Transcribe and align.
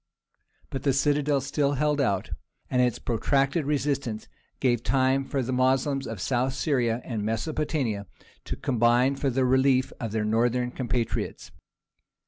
But 0.71 0.81
the 0.81 0.93
citadel 0.93 1.41
still 1.41 1.73
held 1.73 2.01
out, 2.01 2.31
and 2.71 2.81
its 2.81 2.97
protracted 2.97 3.65
resistance 3.65 4.27
gave 4.59 4.81
time 4.81 5.23
for 5.23 5.43
the 5.43 5.51
Moslems 5.53 6.07
of 6.07 6.19
South 6.19 6.55
Syria 6.55 7.03
and 7.05 7.21
Mesopotamia 7.23 8.07
to 8.45 8.55
combine 8.55 9.15
for 9.15 9.29
the 9.29 9.45
relief 9.45 9.93
of 9.99 10.11
their 10.11 10.25
northern 10.25 10.71
compatriots. 10.71 11.51